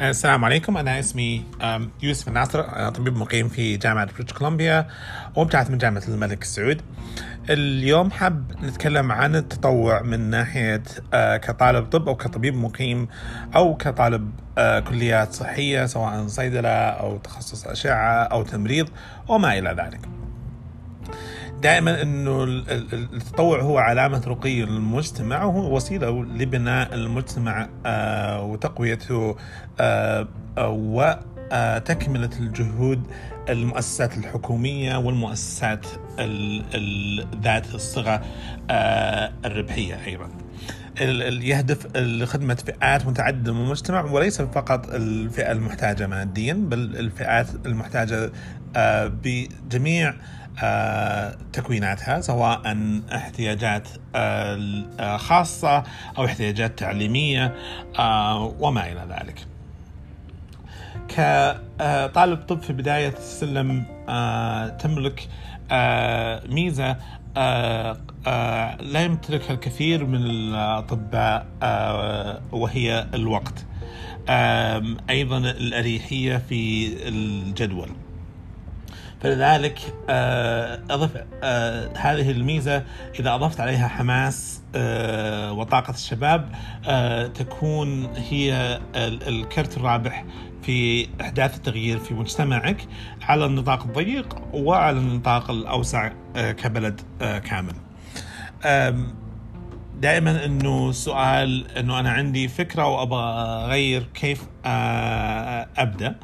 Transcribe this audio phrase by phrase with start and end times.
[0.00, 0.76] السلام عليكم.
[0.76, 1.44] أنا اسمي
[2.02, 2.60] يوسف الناصر.
[2.60, 4.86] أنا طبيب مقيم في جامعة بريتش كولومبيا
[5.36, 6.82] وابتعث من جامعة الملك سعود
[7.50, 10.82] اليوم حاب نتكلم عن التطوع من ناحية
[11.14, 13.08] آه، كطالب طب أو كطبيب مقيم
[13.56, 18.88] أو كطالب آه، كليات صحية سواء صيدلة أو تخصص أشعة أو تمريض
[19.28, 20.17] وما إلى ذلك.
[21.62, 29.36] دائما إنه ال- ال- التطوع هو علامة رقي للمجتمع وهو وسيلة لبناء المجتمع آه، وتقويته
[29.80, 33.02] آه، آه، وتكملة الجهود
[33.48, 35.86] المؤسسات الحكومية والمؤسسات
[36.18, 38.22] ال- ال- ذات الصغة
[39.44, 40.28] الربحية أيضا.
[41.42, 48.32] يهدف لخدمة فئات متعددة من المجتمع وليس فقط الفئة المحتاجة ماديا بل الفئات المحتاجة
[49.06, 50.14] بجميع
[51.52, 52.76] تكويناتها سواء
[53.14, 55.82] احتياجات آه، آه، خاصة
[56.18, 57.54] أو احتياجات تعليمية
[57.98, 59.46] آه، وما إلى ذلك.
[61.08, 63.84] كطالب طب في بداية السلم
[64.78, 65.28] تملك
[66.52, 66.96] ميزة
[68.80, 71.46] لا يمتلكها الكثير من الأطباء
[72.52, 73.64] وهي الوقت
[75.10, 77.88] أيضا الأريحية في الجدول.
[79.22, 79.78] فلذلك
[80.10, 81.10] آه، أضف
[81.42, 82.84] آه، هذه الميزة
[83.20, 86.48] إذا أضفت عليها حماس آه، وطاقة الشباب
[87.34, 90.24] تكون هي ال- الكرت الرابح
[90.62, 92.86] في إحداث التغيير في مجتمعك
[93.22, 97.74] على النطاق الضيق وعلى النطاق الأوسع كبلد كامل.
[100.00, 103.22] دائما إنه سؤال إنه أنا عندي فكرة وأبغى
[103.64, 106.16] أغير كيف آه، أبدأ.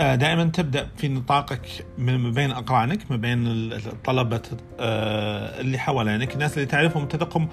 [0.00, 4.40] آه، دائما تبدأ في نطاقك من بين أقرانك ما بين الطلبه
[4.80, 6.34] آه، اللي حوالينك.
[6.34, 7.48] الناس اللي تعرفهم تثقهم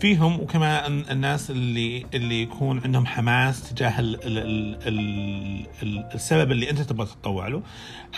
[0.00, 6.52] فيهم وكمان الناس اللي اللي يكون عندهم حماس تجاه ال ال ال ال ال السبب
[6.52, 7.62] اللي أنت تبغى تتطوع له.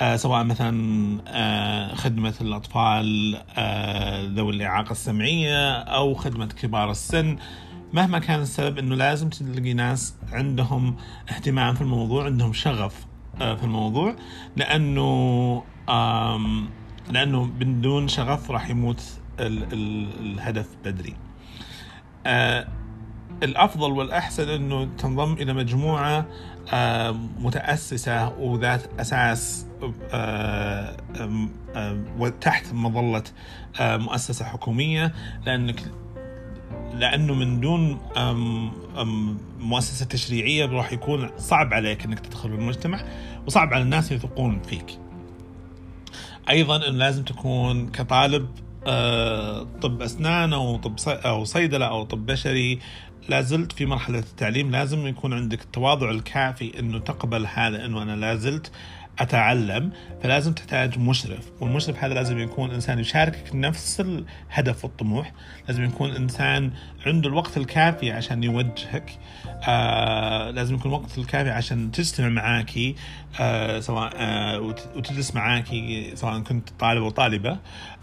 [0.02, 7.36] آه سواء مثلا آه خدمة الأطفال آه ذوي الإعاقة السمعية أو خدمة كبار السن.
[7.92, 10.96] مهما كان السبب إنه لازم تلاقي ناس عندهم
[11.30, 13.06] اهتمام في الموضوع عندهم شغف
[13.40, 14.16] آه في الموضوع.
[14.56, 15.62] لأنه
[17.10, 19.02] لأنه بدون شغف راح يموت
[19.40, 21.27] ال ال الهدف بدري.
[22.28, 22.68] آه
[23.42, 26.26] الأفضل والأحسن إنه تنضم إلى مجموعة
[26.72, 29.66] آه متأسسة وذات أساس
[30.12, 30.96] آه
[32.18, 33.22] وتحت مظلة
[33.80, 35.12] مؤسسة حكومية
[35.46, 35.82] لأنك
[36.94, 37.98] لأنه من دون
[39.60, 43.00] مؤسسة تشريعية راح يكون صعب عليك إنك تدخل المجتمع
[43.46, 44.98] وصعب على الناس يثقون فيك.
[46.48, 48.48] أيضا انه لازم تكون كطالب
[49.80, 52.78] طب أسنان أو طب أو صيدلة أو طب بشري
[53.28, 58.72] لازلت في مرحلة التعليم لازم يكون عندك التواضع الكافي إنه تقبل هذا إنه أنا لازلت
[59.18, 59.90] أتعلم
[60.22, 61.50] فلازم تحتاج مشرف.
[61.60, 65.32] والمشرف هذا لازم يكون إنسان يشاركك نفس الهدف والطموح.
[65.68, 66.70] لازم يكون إنسان
[67.06, 69.18] عنده الوقت الكافي عشان يوجهك.
[69.68, 72.94] آه لازم يكون الوقت الكافي عشان تجتمع معاكي
[73.40, 77.58] آه سواء آه وت- وتجلس معاكي سواء كنت طالب أو طالبة.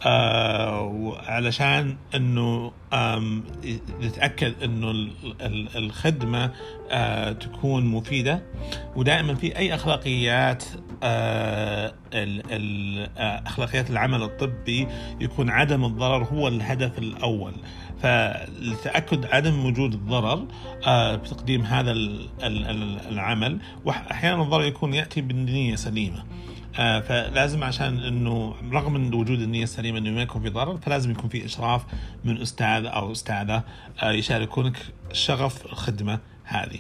[0.05, 2.71] آه وعلشان إنه
[4.01, 5.11] نتاكد إنه ال-
[5.41, 6.51] ال- الخدمة
[6.91, 8.41] آه تكون مفيدة.
[8.95, 10.63] ودائما في أي أخلاقيات
[11.03, 11.04] آه،
[13.47, 14.87] أخلاقيات العمل الطبي
[15.21, 17.53] يكون عدم الضرر هو الهدف الأول
[18.01, 20.47] فلتأكد عدم وجود الضرر
[20.87, 26.23] آه بتقديم هذا ال- ال- ال- العمل واحيانا الضرر يكون يأتي بنيه سليمة
[26.79, 31.11] آه، فلازم عشان إنه رغم من وجود النية السليمة إنه ما يكون في ضرر فلازم
[31.11, 31.85] يكون في إشراف
[32.23, 33.63] من أستاذ أو أستاذة
[34.03, 34.77] آه، يشاركونك
[35.13, 36.79] شغف الخدمة هذه.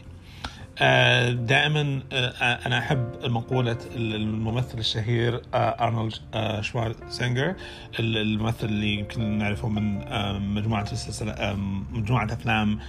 [0.81, 2.27] آه، دائما آه،
[2.65, 7.55] أنا أحب مقوله الممثل الشهير آه، أرنولد آه، شوارزنيجر
[7.99, 11.53] الممثل اللي يمكن نعرفه من آه، مجموعة السلسلة آه،
[11.91, 12.79] مجموعة أفلام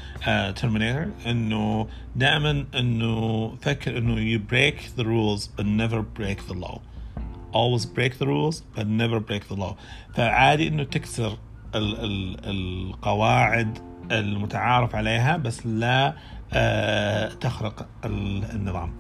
[0.57, 6.81] ترمينيتر إنه دائما إنه فكر إنه you break the rules but never break the law.
[7.53, 9.75] Always break the rules but never break the law.
[10.15, 11.39] فعادي إنه تكسر
[11.75, 13.79] ال ال القواعد
[14.13, 16.15] المتعارف عليها بس لا آه
[17.41, 18.93] تخرق ال- النظام.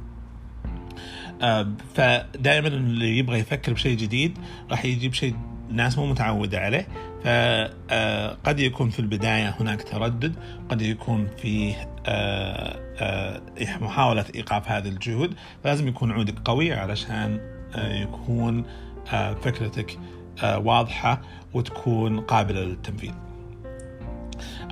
[1.43, 4.39] آه فدائما اللي يبغى يفكر بشيء جديد
[4.71, 5.35] راح يجيب شيء
[5.71, 6.89] الناس مو متعودة عليه.
[7.25, 10.37] فقد يكون في البداية هناك تردد
[10.69, 11.29] قد يكون
[12.07, 13.41] آه، آه،
[13.81, 15.35] محاولة إيقاف هذه الجهود.
[15.65, 17.41] فلازم يكون عودك قوي علشان
[17.75, 18.65] آه، يكون
[19.13, 19.99] آه، فكرتك
[20.43, 21.23] آه، واضحة
[21.55, 23.13] وتكون قابلة للتنفيذ.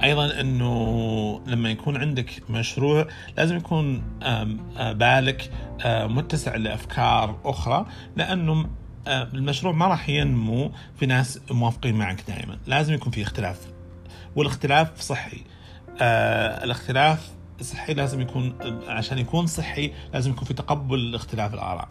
[0.02, 3.06] أيضا إنه لما يكون عندك مشروع
[3.36, 5.50] لازم يكون آه، بالك
[5.84, 7.86] آه، متسع لأفكار أخرى
[8.16, 8.66] لأنه
[9.06, 12.58] المشروع ما راح ينمو في ناس موافقين معك دائما.
[12.66, 13.60] لازم يكون في اختلاف
[14.36, 15.40] والاختلاف صحي.
[16.00, 17.30] آه الاختلاف
[17.60, 18.54] صحي لازم يكون
[18.88, 21.88] عشان يكون صحي لازم يكون في تقبل اختلاف الآراء.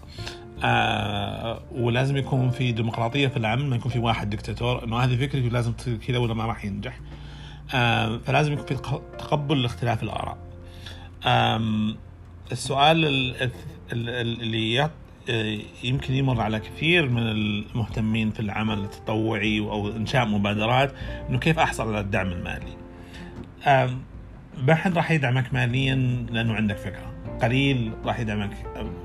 [1.72, 5.74] ولازم يكون في ديمقراطية في العمل ما يكون في واحد دكتاتور إنه هذه فكرتي ولازم
[5.74, 7.00] تصير كذا ولا ما راح ينجح.
[8.26, 10.38] فلازم يكون في تق- تقبل لاختلاف الآراء
[11.26, 11.96] آم،
[12.52, 13.52] السؤال ال- ال-
[13.92, 14.90] ال- اللي
[15.30, 20.94] آه، يمكن يمر على كثير من المهتمين في العمل التطوعي أو إنشاء مبادرات
[21.30, 22.74] إنه كيف أحصل على الدعم المالي.
[24.58, 25.96] ما حد راح يدعمك ماليا
[26.32, 28.52] لأنه عندك فكرة، قليل راح يدعمك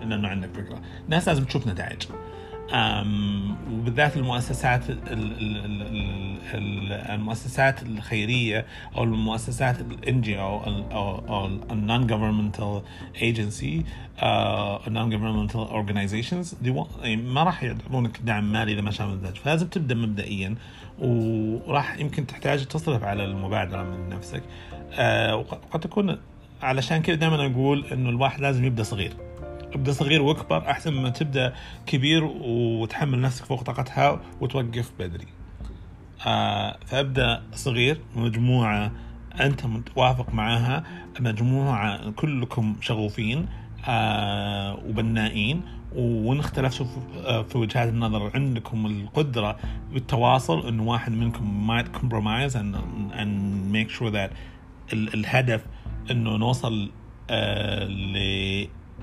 [0.00, 2.02] لأنه عندك فكرة، الناس لازم تشوف نتائج.
[3.72, 10.60] وبالذات المؤسسات ال- ال- ال- ال- المؤسسات الخيرية أو المؤسسات ال NGO
[11.28, 12.82] أو ال non-governmental
[13.22, 13.84] agency
[14.86, 16.56] ال non-governmental organizations
[17.04, 20.54] ما راح يعطونك دعم مالي إذا ما نتائج فلازم تبدأ مبدئيا
[20.98, 24.42] وراح يمكن تحتاج تصرف على المبادرة من نفسك.
[24.92, 26.18] آه، وقد تكون
[26.62, 29.12] علشان كذا دائما أقول إنه الواحد لازم يبدأ صغير.
[29.74, 31.54] ابدأ صغير وأكبر أحسن ما تبدأ
[31.86, 35.26] كبير وتحمل نفسك فوق طاقتها وتوقف بدري.
[36.26, 38.92] آه فأبدأ صغير مجموعة
[39.40, 40.84] أنت متوافق معاها
[41.20, 43.46] مجموعة كلكم شغوفين
[43.88, 45.62] آه وبنائين
[45.96, 49.56] وان اختلفتوا في- آه، في وجهات النظر عندكم القدرة
[49.92, 52.76] بالتواصل انه واحد منكم might compromise and
[53.20, 54.30] and make sure that
[54.92, 55.64] ال- الهدف
[56.10, 56.90] إنه نوصل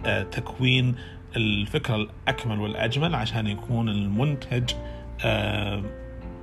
[0.05, 0.95] لتكوين
[1.35, 4.71] الفكرة الأكمل والأجمل عشان يكون المنتج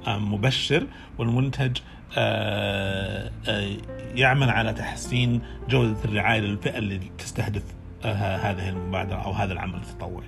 [0.09, 0.87] مبشر
[1.19, 1.79] والمنتج
[2.19, 3.77] آه، آه،
[4.15, 7.63] يعمل على تحسين جودة الرعاية للفئة اللي تستهدف
[8.05, 10.27] آه، هذه المبادرة أو هذا العمل التطوعي.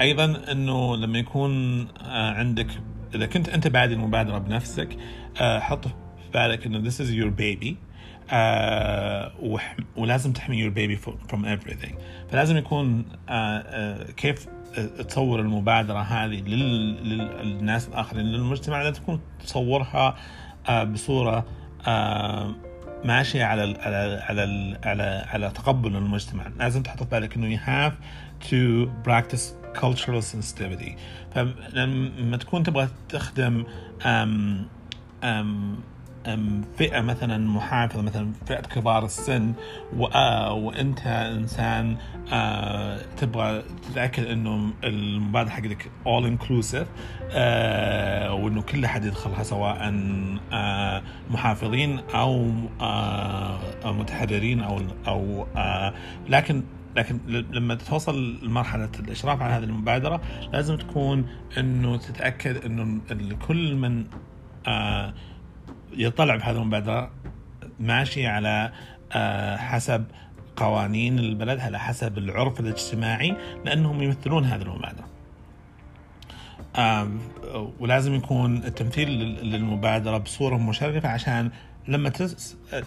[0.00, 2.66] أيضا أنه لما يكون عندك
[3.14, 4.96] إذا كنت أنت بادي المبادرة بنفسك
[5.38, 5.92] حط في
[6.34, 7.74] بالك أنه this is your baby
[9.96, 11.94] ولازم تحمي your baby fro- from everything.
[12.30, 13.04] فلازم يكون
[14.16, 14.46] كيف
[15.08, 20.16] تصور المبادرة هذه لل- لل- للناس الآخرين للمجتمع لا تكون تصورها
[20.68, 21.44] آه، بصورة
[21.86, 22.54] آه،
[23.04, 26.46] ماشية على على على على على تقبل المجتمع.
[26.58, 27.92] لازم تحط في بالك إنه you have
[28.50, 29.42] to practice
[29.82, 30.90] cultural sensitivity.
[31.34, 33.64] فلما تكون تبغى تخدم
[34.06, 34.66] أم
[35.24, 35.76] أم
[36.78, 39.52] فئة مثلا محافظة مثلا فئة كبار السن
[40.14, 41.96] آه، وأنت إنسان
[42.32, 46.86] آه، تبغى تتأكد إنه المبادرة حقتك all inclusive
[47.30, 49.90] آه، وإنه كل أحد يدخلها سواء
[51.30, 52.50] محافظين أو
[53.84, 55.46] متحررين أو أو
[56.28, 56.62] لكن
[56.96, 60.20] لكن لما توصل لمرحلة الإشراف على هذه المبادرة
[60.52, 61.26] لازم تكون
[61.58, 62.56] إنه تتأكد
[63.10, 64.04] ال- كل من
[64.66, 65.14] آه،
[65.96, 67.10] يطلع بهذه المبادرة
[67.80, 68.72] ماشي على
[69.12, 70.04] آه، حسب
[70.56, 75.08] قوانين البلد على حسب العرف الاجتماعي لأنهم يمثلون هذه المبادرة
[76.76, 77.18] آم،
[77.80, 81.50] ولازم يكون التمثيل لل- للمبادرة بصورة مشرفة عشان
[81.88, 82.12] لما.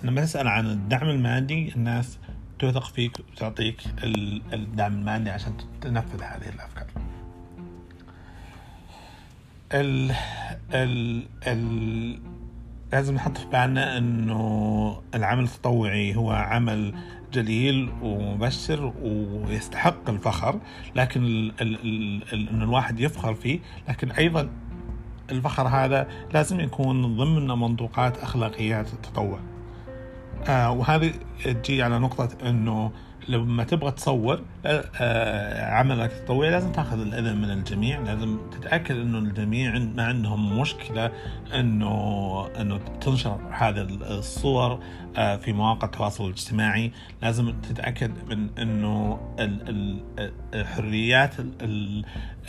[0.03, 2.17] لما تسأل عن الدعم المادي الناس
[2.59, 6.87] تثق فيك وتعطيك ال- الدعم المادي عشان تنفذ هذه الأفكار
[9.73, 10.11] ال
[10.73, 12.19] ال ال
[12.91, 16.93] لازم نحط في بالنا إنه العمل التطوعي هو عمل
[17.33, 20.59] جليل ومبشر ويستحق الفخر
[20.95, 24.49] لكن ال ال ال إنه الواحد يفخر فيه لكن أيضا
[25.31, 29.39] الفخر هذا لازم يكون ضمن منطوقات أخلاقيات التطوع.
[30.47, 31.11] آه وهذه
[31.43, 32.91] تجي على نقطة إنه
[33.29, 39.79] لما تبغى تصور آه عملك التطوعي لازم تاخذ الاذن من الجميع، لازم تتأكد إنه الجميع
[39.79, 41.11] ما عندهم مشكلة
[41.55, 43.81] انه إنه تنشر هذه
[44.17, 44.79] الصور
[45.17, 46.91] آه في مواقع التواصل الاجتماعي،
[47.21, 50.03] لازم تتأكد من إنه ال-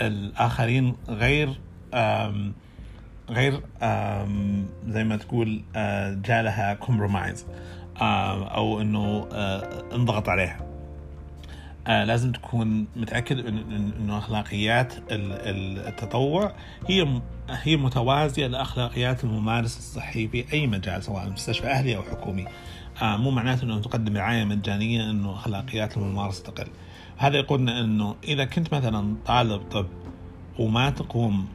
[0.01, 1.49] الآخرين غير
[3.31, 3.61] غير
[4.87, 7.47] زي ما تقول آه، جالها كومبرومايز
[8.01, 10.68] أو إنه آه، انضغط عليها.
[11.89, 13.47] آه، لازم تكون متأكد
[14.01, 16.53] إنه أخلاقيات ال- ال- التطوع
[16.89, 22.45] هي هي متوازية لأخلاقيات الممارس الصحي في أي مجال سواء مستشفى أهلي أو حكومي.
[23.03, 26.67] آه، مو معناته إنه تقدم رعاية مجانية إنه أخلاقيات الممارس تقل.
[27.17, 29.87] هذا يقولنا إنه إذا كنت مثلا طالب طب
[30.59, 31.49] وما تقوم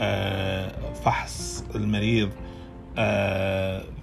[0.00, 2.30] بفحص المريض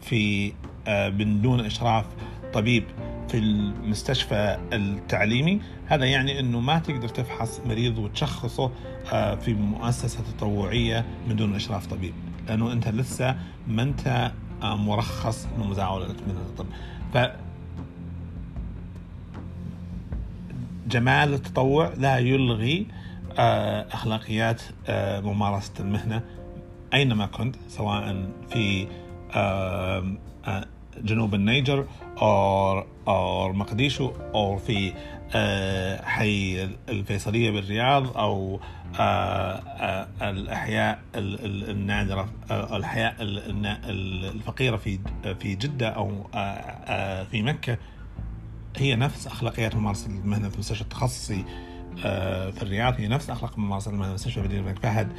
[0.01, 0.53] في
[0.88, 2.05] من دون إشراف
[2.53, 2.83] طبيب
[3.29, 5.62] في المستشفى التعليمي.
[5.88, 8.72] هذا يعني إنه ما تقدر تفحص مريض وتشخصه
[9.41, 12.13] في مؤسسة تطوعية من دون إشراف طبيب
[12.48, 13.36] لأنه أنت لسه
[13.67, 14.31] ما أنت
[14.62, 16.65] مرخص لمزاوله من الطب.
[17.13, 17.17] ف
[20.88, 22.88] جمال التطوع لا يلغي
[23.91, 24.62] أخلاقيات
[25.24, 26.22] ممارسة المهنة
[26.93, 28.88] أينما كنت سواء في
[31.03, 31.86] جنوب النيجر
[32.21, 34.93] أو أو مقديشو أو في
[36.03, 38.59] حي الفيصلية بالرياض أو
[40.21, 45.00] الأحياء النادرة الأحياء الفقيرة في
[45.39, 46.27] في جدة أو
[47.31, 47.77] في مكة.
[48.77, 51.45] هي نفس أخلاقيات ممارسة المهنة في المستشفى التخصصي.
[52.51, 55.12] في الرياض هي نفس أخلاق المهنه مستشفى مدينه الملك فهد.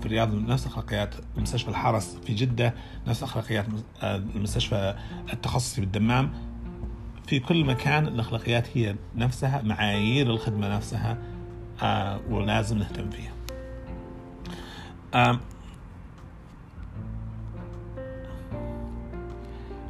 [0.00, 2.74] في الرياض نفس أخلاقيات مستشفى الحرس في جدة
[3.06, 3.66] نفس أخلاقيات
[4.02, 4.94] المستشفى
[5.32, 6.32] التخصصي بالدمام.
[7.26, 11.18] في كل مكان الأخلاقيات هي نفسها معايير الخدمة نفسها
[12.30, 13.32] ولازم نهتم فيها.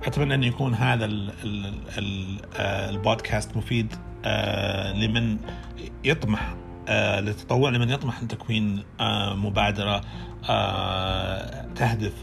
[0.05, 1.09] أتمنى أن يكون هذا
[2.65, 3.95] البودكاست مفيد.
[4.95, 5.39] لمن
[6.05, 6.55] يطمح
[7.21, 8.85] للتطوع لمن يطمح لتكوين
[9.35, 10.01] مبادرة
[11.75, 12.15] تهدف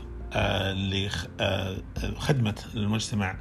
[2.03, 3.35] لخدمة المجتمع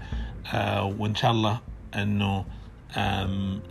[0.98, 1.60] وإن شاء الله
[1.94, 2.44] أنه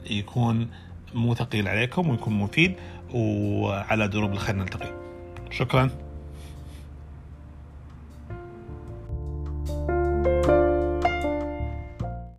[0.09, 0.69] يكون
[1.13, 2.75] مو ثقيل عليكم ويكون مفيد
[3.13, 4.93] وعلى دروب الخير نلتقي.
[5.51, 6.06] شكرا.